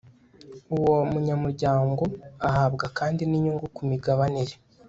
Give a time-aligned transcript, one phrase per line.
[0.75, 2.03] uwo munyamuryango
[2.47, 4.55] ahabwa kandi n'inyungu ku migabane ye